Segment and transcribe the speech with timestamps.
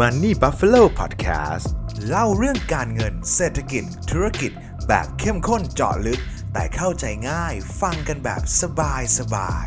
[0.00, 1.66] Money Buffalo Podcast
[2.08, 4.52] เล่าเรื่องการเงินเศรษฐกิจ ธุรกิจ
[4.88, 6.20] แบบเข้มข้นเจาะลึก
[6.52, 9.66] แต่เข้าใจง่ายฟังกันแบบสบายสบาย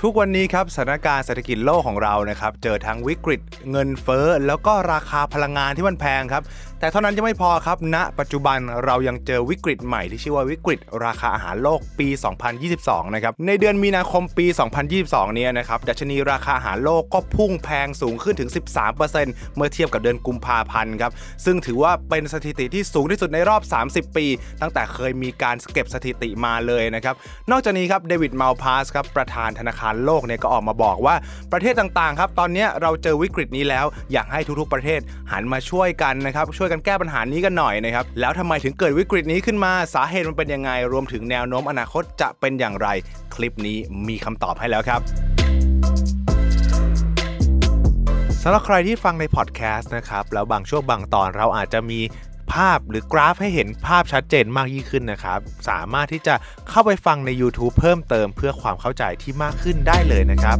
[0.00, 3.40] ทุกวันนี้ครับสถานการณ์เศรษฐกิจโลกของเรานะครับ เจอทั้งวิกฤต
[3.70, 6.42] เงินเฟ้อแล้วก็ราคาพลังงานที่มันแพงครับ
[6.82, 12.08] แต่เท่านั้นยังไม่พอครับณปัจจุบันเรายังเจอวิกฤตใหม่ที่ชื่อว่าวิกฤตราคาอาหารโลกปี
[12.62, 14.46] 2022 นะครับ ในเดือนมีนาคมปี
[14.90, 18.50] 2022 เนี้นะครับดัชนีราคาอาหารโลกก็พุ่งแพงสูงขึ้นถึง
[18.82, 21.12] 13%เมื่อเทียบกับเดือนกุมภาพันธ์ครับ
[21.44, 23.62] ซึ่งถือว่าเป็นสถิติที่สูงที่สุดในรอบ
[24.08, 24.26] 30 ปี
[24.60, 27.14] ตั้งแต่เคยมีการเก็บสถิติมาเลยนะครับ
[27.50, 31.14] นอกจากนี้ครับเดวิดมาลพาสครับประธานธนาคารโลกเนี่ยก็ออกมาบอกว่า
[31.52, 35.00] ประเทศต่างๆครับตอนนี้เราเจอวิกฤตนี้แล้วอยากให้ทุกๆประเทศ
[35.32, 42.88] หันมาช่วยกันนะครับช่วยกันแก้ปัญหานี้กันหน่อยนะครับ แล้วทำไมถึงเกิดวิกฤตนี้ขึ้นมา สาเหตุมันเป็นยังไง รวมถึงแนวโน้มอนาคตจะเป็นอย่างไร
[43.34, 45.00] คลิปนี้มีคำตอบให้แล้วครับ
[48.42, 52.00] สำหรับใครที่ฟังในพอดแคสต์นะครับ แล้วบางช่วงบางตอนเราอาจจะมี
[52.52, 56.34] ภาพหรือกราฟให้เห็นภาพชัดเจนมากยิ่งขึ้นนะครับ สามารถที่จะ
[56.68, 60.58] เข้าไปฟังใน YouTube เพิ่มเติมเพื่อความเข้าใจที่มากขึ้นได้เลยนะครับ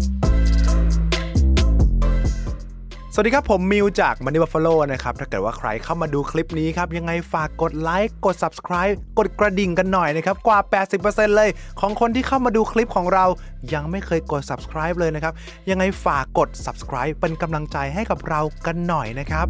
[3.14, 10.58] สวัสดีครับ ผมมิวจาก Money Buffalo นะครับ ถ้าเกิดว่าใครเข้ามาดูคลิปนี้ครับ ยังไงฝากกดไลค์กด Subscribe กดกระดิ่งกันหน่อยนะครับ กว่า
[10.96, 13.24] 80%เลย ของคนที่เข้ามาดูคลิปของเรา
[13.74, 15.34] ยังไม่เคยกด Subscribe เลยนะครับ
[15.70, 19.46] ยังไงฝากกด Subscribe เป็นกำลังใจให้กับเรากันหน่อยนะครับ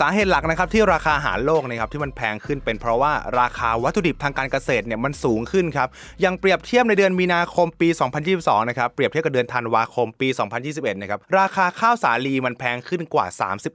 [0.00, 5.88] สาเหตุหลักนะครับที่ราคาอาหารโลกนะครับที่มันแพงขึ้นเป็นเพราะว่าราคาวัตถุดิบทางการเกษตรเนี่ยมันสูงขึ้นครับ
[6.24, 7.88] ยังเปรียบเทียบในเดือนมีนาคมปี
[8.28, 10.28] 2022 นะครับเปรียบเทียบกับเดือนธันวาคมปี
[10.64, 13.26] 2021 นะครับราคาข้าวสาลีมันแพงขึ้นกว่า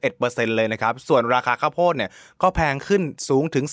[0.06, 2.09] 31%เลยนะครับส่วนราคาข้าวโพดเนี่ย
[2.42, 3.66] ก็แพงขึ้นสูงถึง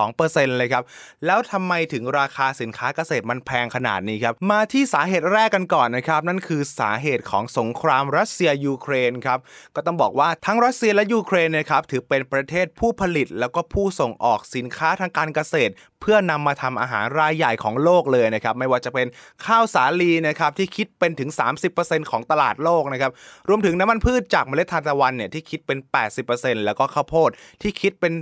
[0.00, 0.84] 32%เลยครับ
[1.26, 9.38] แล้วทำไมถึงราคาสินค้าเกษตรมันแพงขนาดนี้ครับมาที่สาเหตุแรกกันก่อนนะครับนั่นคือสาเหตุของสงครามรัสเซียยูเครนครับ
[9.76, 19.06] ก็ต้องบอกว่าทั้งรัสเซียและยูเครนนะครับถือเป็นประเทศผู้ผลิตแล้วก็ผู้ส่งออกสินค้าทางการเกษตร เพื่อนำมาทำอาหารรายใหญ่ของโลกเลยนะครับไม่ว่าจะเป็น
[19.46, 21.30] ข้าวสาลีนะครับที่คิดเป็นถึง
[21.70, 23.12] 30%ของตลาดโลกนะครับ
[23.48, 25.78] รวมถึงน้ำมันพืชจากเมล็ดทานตะวันเนี่ยที่คิดเป็น
[26.22, 27.30] 80%แล้วก็ข้าวโพด
[27.62, 28.12] ที่คิดเป็น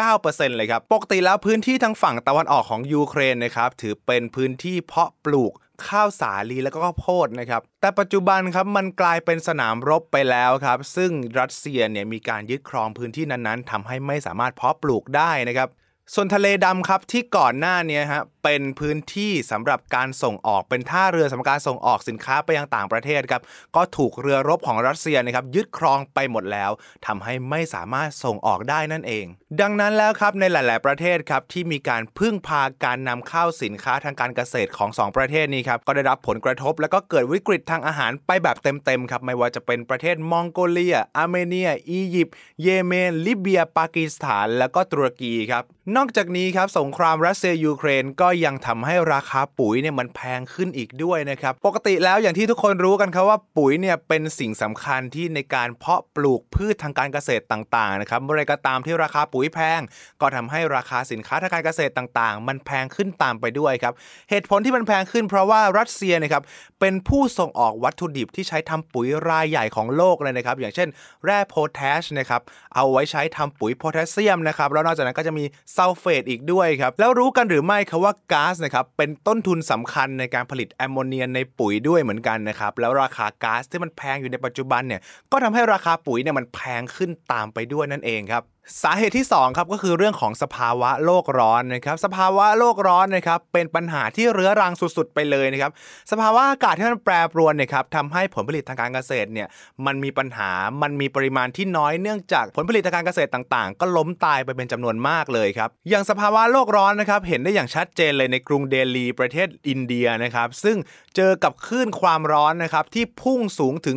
[0.00, 5.52] 19%เลยครับปกติแล้วพื้นที่ทางฝั่งตะวันออกของยูเครนนะครับถือเป็นพื้นที่เพาะปลูก
[5.88, 15.68] ข้าวสาลีและก็ข้าวโพดนะครับแต่ปัจจุบันครับมันกลายเป็นสนามรบไปแล้วครับ ซึ่งรัสเซียเนี่ยมีการยึดครองพื้นที่นั้นๆทำให้ไม่สามารถเพาะปลูกได้นะครับ
[16.14, 23.42] ส่วนทะเลดำครับที่ก่อนหน้านี้ฮะเป็นพื้นที่สำหรับการส่งออกเป็นท่าเรือสำหรับการส่งออกสินค้าไปยังต่างประเทศครับ
[23.76, 26.70] ก็ถูกเรือรบของรัสเซียนะครับยึดครองไปหมดแล้ว
[27.06, 29.26] ทำให้ไม่สามารถส่งออกได้นั่นเอง
[29.60, 45.64] ดังนั้นแล้วครับในหลาย ๆ ประเทศครับที่มีการพึ่งพาการนำเข้าสินค้าทางการเกษตรของ 2 ประเทศนี้ครับก็ได้รับผลกระทบ แล้วก็เกิดวิกฤตทางอาหารไปแบบเต็ม ๆ ครับไม่ว่าจะเป็นประเทศมองโกเลีย อาร์เมเนีย อียิปต์เยเมน ลิเบีย ปากีสถาน แล้วก็ตุรกีครับ
[45.96, 59.80] นอกจากนี้ครับสงครามรัสเซียยูเครนก็ยังทำให้ราคาปุ๋ยเนี่ยมันแพงขึ้นอีกด้วยนะครับ ปกติแล้วอย่างที่ทุกคนรู้กันครับว่าปุ๋ยเนี่ยเป็นสิ่งสำคัญที่ในการเพาะปลูกพืชทางการเกษตรต่างๆนะครับเมื่อไรก็ตามที่ราคาปุ๋ยแพง
[60.20, 63.94] ก็ทำให้ราคาสินค้าทางการเกษตรต่างๆ มันแพงขึ้นตามไปด้วยครับ
[64.30, 66.42] เหตุผลที่มันแพงขึ้น เพราะว่ารัสเซียนะครับ
[66.80, 70.88] เป็นผู้ส่งออกวัตถุดิบที่ใช้ทำปุ๋ยรายใหญ่ของโลกเลยนะครับ อย่างเช่น
[71.24, 72.40] แร่โพแทสนะครับ
[72.74, 75.44] เอาไว้ใช้ทำปุ๋ยโพแทสเซียมนะครับแล้วนอกจากนั้นก็จะมี
[75.76, 85.00] ซัลเฟตอีกด้วยครับแล้วรู้กันหรือไม่ครับว่า ก๊าซนะครับเป็นต้นทุนสำคัญในการผลิตแอมโมเนียในปุ๋ยด้วยเหมือนกันนะครับแล้วราคาก๊าซที่มันแพงอยู่ในปัจจุบันเนี่ย
[85.32, 88.42] ก็ทำให้ราคาปุ๋ยเนี่ยมันแพงขึ้นตามไปด้วยนั่นเองครับ
[88.82, 95.72] สาเหตุที่ 2 ครับก็คือเรื่องของสภาวะโลกร้อนนะครับ สภาวะโลกร้อนนะครับเป็นปัญหาที่เรื้อรังสุดๆไปเลยนะครับ
[96.10, 99.48] สภาวะอากาศที่มันแปรปรวนนะครับทำให้ผลผลิตทางการเกษตรเนี่ย
[99.86, 100.50] มันมีปัญหา
[100.82, 110.76] มันมีปริมาณที่น้อยเนื่องจากผลผลิตทางการเกษตรต่างๆ ก็ล้มตายไปเป็นจำนวนมากเลยครับ อย่างสภาวะโลกร้อนนะครับเห็นได้อย่างชัดเจนเลยในกรุงเดลีประเทศอินเดียนะครับ ซึ่ง
[111.16, 113.96] เจอกับคลื่นความร้อนนะครับที่พุ่งสูงถึง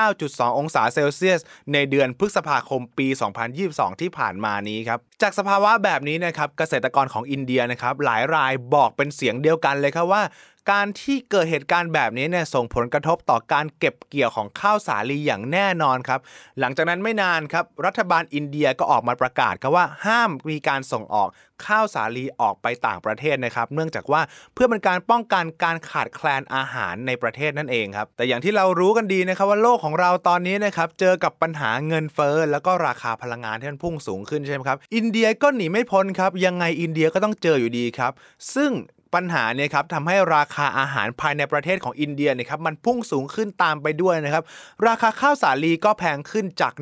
[0.00, 1.40] 49.2 องศาเซลเซียส
[1.72, 10.22] ในเดือนพฤษภาคมปี 2022ที่ผ่านมานี้ครับ จากสภาวะแบบนี้นะครับเกษตรกรของอินเดียนะครับหลายรายบอกเป็นเสียงเดียวกันเลยครับว่า
[10.70, 16.20] การที่เกิดเหตุการณ์แบบนี้เนี่ยส่งผลกระทบต่อการเก็บเกี่ยวของข้าวสาลีอย่างแน่นอนครับ
[16.60, 21.28] หลังจากนั้นไม่นานครับรัฐบาลอินเดียก็ออกมาประกาศครับว่าห้ามมีการส่งออก
[21.66, 24.20] ข้าวสาลีออกไปต่างประเทศนะครับ เนื่องจากว่า
[24.54, 38.12] เพื่อเป็นการป้องกันการขาดแคลนอาหารในประเทศนั่นเองครับ แต่อย่างที่เรารู้กันดีนะครับว่าโลกของเราตอนนี้นะครับเจอกับปัญหาเงินเฟ้อแล้วก็ราคาพลังงานที่มันพุ่งสูงขึ้นใช่ไหมครับอินเดียก็หนีไม่พ้นครับ ยังไงอินเดียก็ต้องเจออยู่ดีครับ
[38.54, 38.72] ซึ่ง
[39.14, 44.44] ปัญหาเนี่ยครับทำให้ราคาอาหารภายในประเทศของอินเดียนะครับมันพุ่งสูงขึ้นตามไปด้วยนะครับ
[44.86, 46.72] ราคาข้าวสาลีก็แพงขึ้นจาก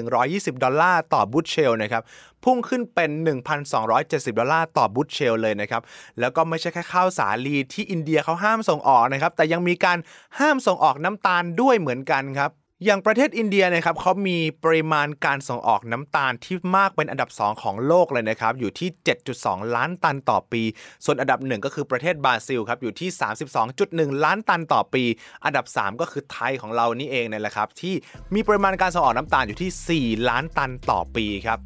[0.00, 2.02] 1,120 ดอลลาร์ต่อบุชเชลนะครับ
[2.44, 3.10] พุ่งขึ้นเป็น
[3.74, 5.82] 1,270 ดอลลาร์ต่อบุชเชลเลยนะครับ
[6.20, 9.98] แล้วก็ไม่ใช่แค่ข้าวสาลีที่อินเดียเขาห้ามส่งออกนะครับ แต่ยังมีการ
[10.38, 12.50] ห้ามส่งออกน้ำตาลด้วยเหมือนกันครับ
[12.84, 18.88] อย่างประเทศอินเดียนะครับเขามีปริมาณการส่งออกน้ำตาลที่มากเป็นอันดับ 2 ของโลกเลยนะครับอยู่ที่
[19.32, 20.62] 7.2 ล้านตันต่อปี
[21.04, 23.08] ส่วนอันดับหนึ่งก็คือประเทศบราซิลครับอยู่ที่
[23.66, 25.04] 32.1 ล้านตันต่อปี
[25.44, 27.94] อันดับ 3 ก็คือไทยของเรานี่เองนี่แหละครับที่
[28.34, 31.58] มีปริมาณการส่งออกน้ำตาลอยู่ที่ 4 ล้านตันต่อปีครับ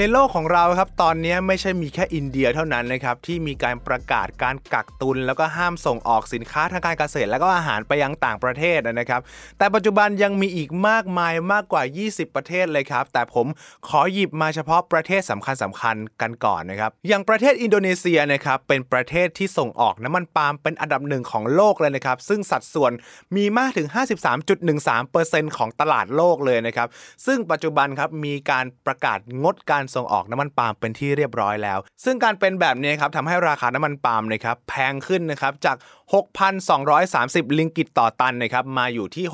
[0.00, 9.20] ในโลกของเราครับตอนนี้ไม่ใช่มีแค่อินเดียเท่านั้นนะครับที่มีการประกาศการกักตุน แล้วก็ห้ามส่งออกสินค้าทางการเกษตร แล้วก็อาหารไปยังต่างประเทศนะครับ
[9.58, 13.46] แต่ปัจจุบันยังมีอีกมากมายมากกว่า 20 ประเทศเลยครับ แต่ผม
[13.88, 22.92] ขอหยิบมาเฉพาะประเทศสำคัญสำคัญกันก่อนนะครับ อย่างประเทศอินโดนีเซียนะครับเป็นประเทศที่ส่งออกน้ำมันปาล์มเป็นอันดับหนึ่งของโลกเลยนะครับซึ่งสัดส่วน
[23.36, 23.88] มีมากถึง
[24.72, 26.88] 53.13%ของตลาดโลกเลยนะครับ
[27.26, 35.76] ซึ่งปัจจุบันครับมีการประกาศงดการส่งออกน้ำมันปาล์มเป็นที่เรียบร้อยแล้ว ซึ่งการเป็นแบบนี้ครับทำให้ราคาน้ำมันปาล์มนะครับแพงขึ้นนะครับจาก
[36.12, 39.24] 6,230 ลิงกิตต่อตันนะครับมาอยู่ที่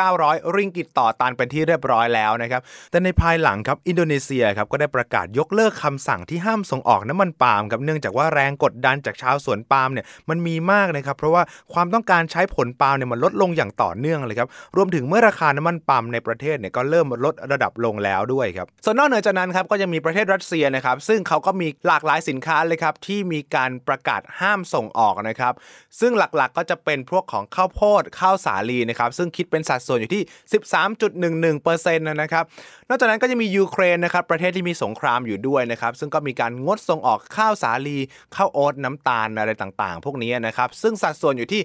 [0.00, 2.60] 6,900 ริงกิตต่อตันเป็นที่เรียบร้อยแล้วนะครับ
[2.90, 11.42] แต่ในภายหลังครับอินโดนีเซียครับก็ได้ประกาศยกเลิกคำสั่งที่ห้ามส่งออกน้ำมันปาล์มครับเนื่องจากว่าแรงกดดันจากชาวสวนปาล์มเนี่ยมันมีมากนะครับเพราะว่า
[11.72, 25.54] ความต้องการใช้ผลปาล์มเนี่ยมันลดลงอย่างต่อเนื่องเลยครับรวมถึงเมื่อราคาน้ำมันปาล์มในประเทศเนี่ยก็เริ่มลดระดับลงแล้วด้วยครับส่วนนอกเหนือจากนั้นครับก็ยังมีประเทศรัสเซียนะครับซึ่งเขาก็มีหลากหลายสินค้าเลยครับที่มีการประกาศห้ามส่งออกนะครับ
[26.00, 30.22] ซึ่งหลักๆ ก็จะเป็นพวกของข้าวโพดข้าวสาลีนะครับซึ่งคิดเป็นสัดส่วนอยู่ที่
[31.18, 32.44] 13.11%นะครับ
[32.88, 37.98] นอกจากนั้นก็จะมียูเครนนะครับประเทศที่มีสงครามอยู่ด้วยนะครับซึ่งก็มีการงดส่งออกข้าวสาลี
[38.36, 41.62] ข้าวโอ๊ตน้ำตาลอะไรต่างๆ พวกนี้นะครับซึ่งสัดส่วนอยู่ที่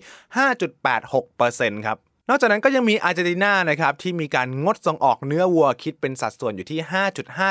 [0.76, 1.98] 5.86%ครับ
[2.30, 6.80] นอกจากนั้นก็ยังมีอาร์เจนตินานะครับที่มีการงดส่งออกเนื้อวัวคิดเป็นสัดส่วนอยู่ที่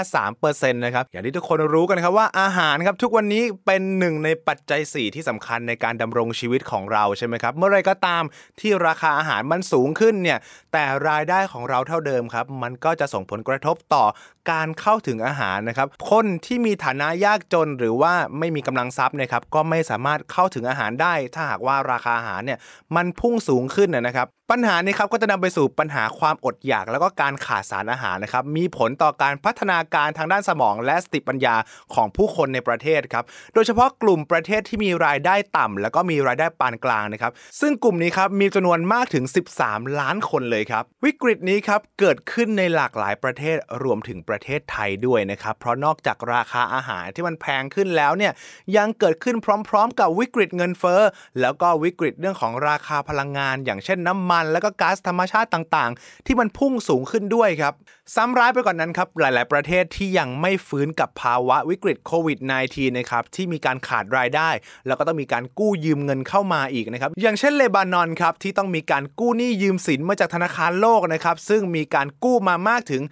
[0.02, 8.22] 5.53%นะครับอย่างที่ทุกคนรู้กันครับว่าอาหารครับทุกวันนี้เป็นหนึ่งในปัจจัย 4 ที่สำคัญในการดำรงชีวิตของเราใช่ไหมครับเมื่อไรก็ตาม
[8.60, 10.38] ที่ราคาอาหารมันสูงขึ้นเนี่ย
[10.72, 14.04] แต่รายได้ของเราเท่าเดิมครับมันก็จะส่งผลกระทบต่อ
[14.50, 22.58] การเข้าถึงอาหารนะครับคนที่มีฐานะยากจนหรือว่าไม่มีกำลังทรัพย์นะครับก็ไม่สามารถเข้าถึงอาหารได้ ถ้าหากว่าราคาอาหารเนี่ย
[22.96, 31.54] มันพุ่งสูงขึ้นนะครับปัญหานี้ครับก็จะนำไปสู่ปัญหาความอดอยากแล้วก็การขาดสารอาหารนะครับมีผลต่อการพัฒนาการทางด้านสมองและสติปัญญา
[31.94, 33.24] ของผู้คนในประเทศครับ
[33.54, 39.24] โดยเฉพาะกลุ่มประเทศที่มีรายได้ต่ำแล้วก็มีรายได้ปานกลางนะครับซึ่งกลุ่มนี้ครับมีจำนวนมากถึง
[39.60, 48.32] 13 ล้านคนเลยครับวิกฤตนี้ครับเกิดขึ้นในหลากหลายประเทศรวมถึงประเทศไทยด้วยนะครับเพราะนอกจากราคาอาหารที่มันแพงขึ้นแล้วเนี่ย
[48.76, 49.36] ยังเกิดขึ้น
[49.68, 51.00] พร้อม ๆ กับวิกฤตเงินเฟ้อ
[51.40, 57.74] แล้วก็วิกฤตเรื่องของราคาพลังงาน อย่างเช่นน้ำมันแล้วก็ก๊าซธรรมชาติต่างๆ ที่มันพุ่งสูงขึ้นด้วยครับ
[58.14, 64.50] ซ้ำร้ายไปกว่านนั้นครับ หลาย ๆ ประเทศที่ยังไม่ฟื้นกับภาวะวิกฤตโควิด -19 นะครับที่มีการขาดรายได้
[64.86, 73.02] แล้วก็ต้องมีการกู้ยืมเงินเข้ามาอีกนะครับ อย่างเช่นเลบานอนครับที่ต้องมีการกู้หนี้ยืมสินมาจากธนาคารโลกนะครับซึ่งมีการกู้มามากถึง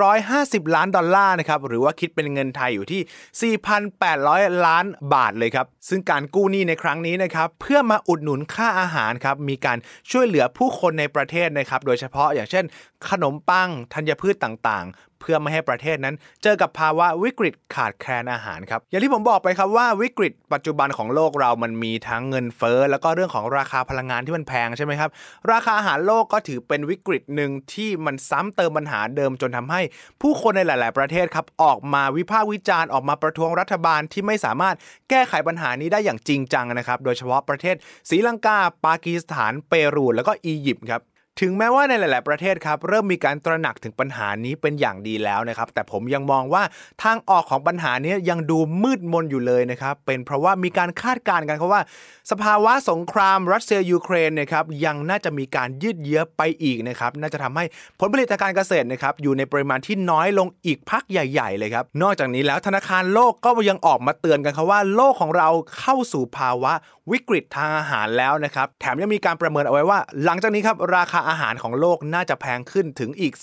[0.00, 3.54] 150 ล้านดอลลาร์นะครับหรือว่าคิดเป็นเงินไทยอยู่ที่
[4.08, 9.78] 4,800 ล้านบาทเลยครับซึ่งการกู้หนี้ในครั้งนี้นะครับเพื่อมาอุดหนุนค่าอาหารครับมีการ
[10.10, 12.64] ช่วยเหลือผู้คนในประเทศนะครับโดยเฉพาะอย่างเช่น
[13.10, 25.10] ขนมปังธัญพืชต่างๆ เพื่อไม่ให้ประเทศนั้น เจอกับภาวะวิกฤตขาดแคลนอาหารครับ อย่างที่ผมบอกไปครับว่าวิกฤตปัจจุบันของโลกเรามันมีทั้งเงินเฟ้อแล้วก็เรื่องของราคาพลังงานที่มันแพงใช่ไหมครับ
[25.52, 29.80] ราคาอาหารโลกก็ถือเป็นวิกฤตหนึ่งที่มันซ้ำเติมปัญหาเดิมจนทำให้
[30.22, 34.76] ผู้คนในหลาย ๆ ประเทศครับออกมาวิพากษ์วิจารณ์ออกมาประท้วงรัฐบาลที่ไม่สามารถ
[35.10, 37.76] แก้ไขปัญหานี้ได้อย่างจริงจังนะครับ โดยเฉพาะประเทศ
[38.10, 41.02] ศรีลังกา ปากีสถาน เปรู แล้วก็อียิปต์ครับ
[41.42, 46.62] ถึงแม้ว่าในหลาย ๆ ประเทศครับเริ่มมีการตระหนักถึงปัญหานี้เป็นอย่างดีแล้วนะครับแต่ผมยังมองว่า
[47.02, 51.82] ทางออกของปัญหานี้ยังดูมืดมนอยู่เลยนะครับเป็นเพราะว่ามีการคาดการณ์กันครับว่า
[52.30, 57.64] สภาวะสงครามรัสเซียยูเครนนะครับยังน่าจะมีการยืดเยื้อไปอีกนะครับน่าจะทำให้
[58.00, 66.72] ผลผลิตทางการเกษตรนะครับอยู่ในปริมาณที่น้อยลงอีกพักใหญ่ ๆ เลยครับนอกจากนี้แล้วธนาคารโลกก็ยังออกมาเตือนกันครับว่าโลกของเราเข้าสู่ภาวะ
[67.12, 73.34] วิกฤตทางอาหารแล้วนะครับ แถมยังมีการประเมินเอาไว้ว่า หลังจากนี้ครับราคาอาหารของโลกน่าจะแพงขึ้นถึงอีก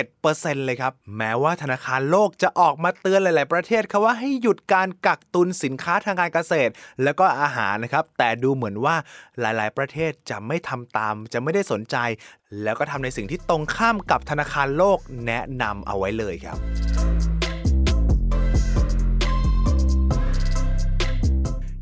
[0.00, 8.96] 37%เลยครับ แม้ว่าธนาคารโลกจะออกมาเตือนหลาย ๆ ประเทศครับว่าให้หยุดการกักตุนสินค้าทางการเกษตร แล้วก็อาหารนะครับ แต่ดูเหมือนว่า
[9.40, 11.96] หลาย ๆ ประเทศจะไม่ทำตาม จะไม่ได้สนใจ
[12.62, 16.58] แล้วก็ทำในสิ่งที่ตรงข้ามกับธนาคารโลกแนะนำเอาไว้เลยครับ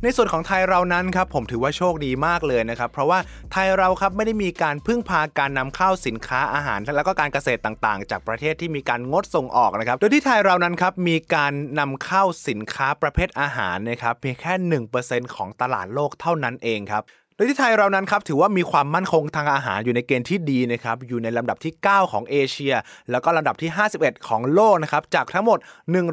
[0.09, 3.19] ในส่วนของไทยเรานั้นครับผมถือว่าโชคดีมากเลยนะครับ เพราะว่า
[3.53, 14.53] ไทยเราครับไม่ได้มีการพึ่งพาการนำเข้าสินค้าอาหาร แล้วก็การเกษตรต่างๆ จากประเทศที่มีการงดส่งออกนะครับ โดยที่ไทยเรานั้นครับมีการนำเข้าสินค้าประเภทอาหารนะครับเพียงแค่
[14.95, 17.03] 1%ของตลาดโลกเท่านั้นเองครับ
[17.39, 22.75] โดยที่ไทยเรานั้นครับถือว่ามีความมั่นคงทางอาหารอยู่ในเกณฑ์ที่ดีนะครับอยู่ในลำดับที่ 9 ของเอเชีย
[23.11, 25.59] แล้วก็ลำดับที่ 51 ของโลกนะครับจากทั้งหมด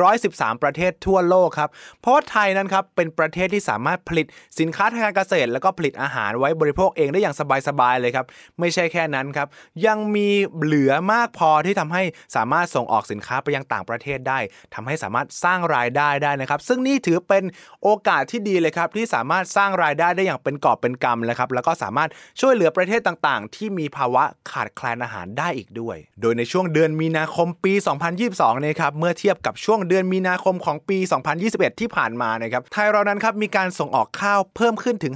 [0.04, 1.70] 113 ประเทศทั่วโลกครับ
[2.02, 4.28] เพราะว่าไทยนั้นครับเป็นประเทศที่สามารถผลิต
[4.60, 7.36] สินค้าทางการเกษตร แล้วก็ผลิตอาหารไว้บริโภคเองได้อย่าง
[7.68, 8.26] สบายๆเลยครับ
[8.60, 9.48] ไม่ใช่แค่นั้นครับ
[9.86, 10.30] ยังมี
[10.64, 12.04] เหลือมากพอที่ทำให้
[12.36, 14.40] สามารถส่งออกสินค้าไปยังต่างประเทศได้
[14.74, 17.44] ทำให้สามารถสร้างรายได้ได้นะครับซึ่งนี่ถือเป็น
[17.84, 27.74] โอกาสที่ดีเลยครับที่สามารถสร้างรายได้ได้อย่างเป็นกอบเป็นกำนะครับแล้วก็สามารถช่วยเหลือประเทศต่างๆ ที่มีภาวะขาดแคลนอาหารได้อีกด้วย โดยในช่วงเดือนมีนาคมปี
[28.20, 30.98] 2022นะครับเมื่อเทียบกับช่วงเดือนมีนาคมของปี
[31.40, 35.14] 2021 ที่ผ่านมานะครับไทยเรานั้นครับมีการส่งออกข้าวเพิ่มขึ้นถึง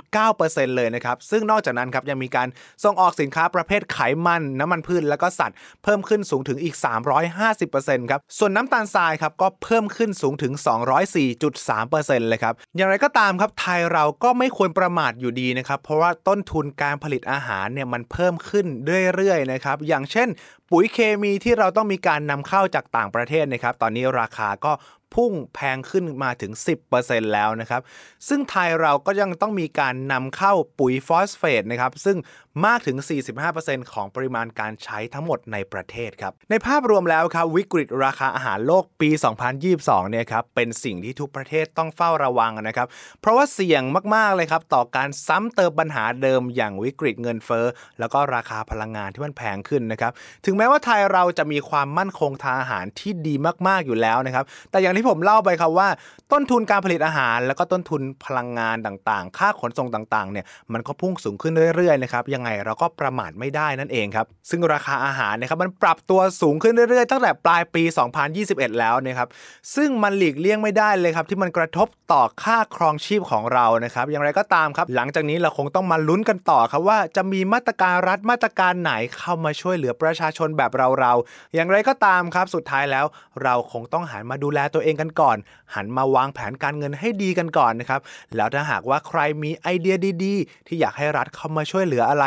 [0.00, 2.48] 53.9%เลยนะครับซึ่งนอกจากนั้นครับยังมีการ
[2.84, 6.76] ส่งออกสินค้าประเภทไขมัน น้ำมันพืชและก็สัตว์ เพิ่มขึ้นสูงถึงอีก
[7.42, 10.52] 350%ครับส่วนน้ำตาลทรายครับก็เพิ่มขึ้นสูงถึง
[11.20, 18.66] 204.3%เลยครับอย่างไรก็ตามครับไทยเราก็ไม่ควรประมาทอยู่ดีนะครับ เพราะว่าต้นทุนการผลิตอาหารเนี่ยมันเพิ่มขึ้น
[19.14, 20.28] เรื่อยๆนะครับ อย่างเช่น
[20.70, 24.72] ปุ๋ยเคมีที่เราต้องมีการนำเข้าจากต่างประเทศนะครับ ตอนนี้ราคาก็
[25.14, 26.52] พุ่งแพงขึ้นมาถึง
[26.92, 27.82] 10%แล้วนะครับ
[28.28, 32.16] ซึ่งไทยเราก็ยังต้องมีการนำเข้าปุ๋ยฟอสเฟตนะครับ ซึ่ง
[32.64, 32.96] มากถึง
[33.44, 39.10] 45%ของปริมาณการใช้ทั้งหมดในประเทศครับ ในภาพรวมแล้วครับวิกฤตราคาอาหารโลกปี
[39.60, 42.86] 2022 เนี่ยครับเป็นสิ่งที่ทุกประเทศต้องเฝ้าระวังนะครับ
[43.20, 43.82] เพราะว่าเสี่ยง
[44.14, 47.66] มากๆเลยครับต่อการซ้ำเติมปัญหาเดิมอย่างวิกฤตเงินเฟ้อ
[47.98, 50.12] แล้วก็ราคาพลังงานที่มันแพงขึ้นนะครับ
[50.44, 53.34] ถึงแม้ว่าไทยเราจะมีความมั่นคงทางอาหารที่ดี
[53.68, 55.88] มากๆอยู่แล้วนะครับ แต่อย่างที่ผมเล่าไปครับว่า
[56.32, 67.82] ต้นทุนการผลิตอาหาร แล้วก็ต้นทุนพลังงานต่างๆ ค่าขนส่งต่างๆ เนี่ยมันก็พุ่งสูงขึ้นเรื่อยๆนะครับยังไงเราก็ประมาทไม่ได้นั่นเองครับ ซึ่งราคาอาหารนะครับมันปรับตัวสูงขึ้นเรื่อยๆ ตั้งแต่ปลายปี
[68.30, 69.28] 2021 แล้วนะครับ
[69.76, 83.04] ซึ่งมันหลีกเลี่ยงไม่ได้เลยครับ ที่มันกระทบต่อค่าครองชีพของเรานะครับ อย่างไรก็ตามครับ หลังจากนี้เราคงต้องมาลุ้นกันต่อครับว่าจะมีมาตรการรัฐมาตรการไหนเข้ามาช่วยเหลือประชาชนแบบเราๆอย่างไรก็ตามครับสุดท้ายแล้ว
[83.42, 85.36] เราคงต้องหันมาดูแลตัวเองกันก่อน
[85.74, 88.00] หันมาวางแผนการเงินให้ดีกันก่อนนะครับ
[88.36, 92.24] แล้วถ้าหากว่าใครมีไอเดียดี ๆ ที่อยากให้รัฐเข้ามาช่วยเหลืออะไร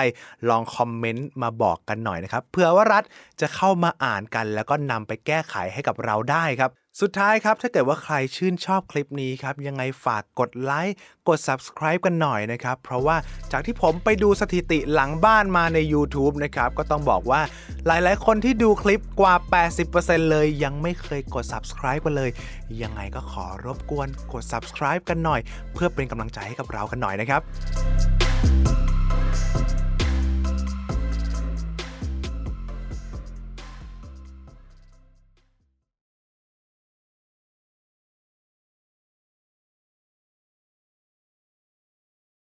[0.49, 3.03] ลองคอมเมนต์มาบอกกันหน่อยนะครับเพื่อว่ารัฐ
[3.41, 10.95] จะเข้ามาอ่านกัน แล้วก็นำไปแก้ไขให้กับเราได้ครับสุดท้ายครับ ถ้าเกิดว่าใครชื่นชอบคลิปนี้ครับ ยังไงฝากกดไลค์
[11.27, 13.17] กด subscribe กันหน่อยนะครับ เพราะว่า
[13.51, 17.41] จากที่ผมไปดูสถิติหลังบ้านมาใน YouTube นะครับ ก็ต้องบอกว่า
[17.85, 19.33] หลายๆ คนที่ดูคลิปกว่า
[19.83, 22.29] 80%เลย ยังไม่เคยกด subscribe กันเลย
[22.81, 25.41] ยังไงก็ขอรบกวนกด subscribe กันหน่อย
[25.73, 27.41] เพื่อเป็นกำลังใจให้กับเรากันหน่อยนะครับ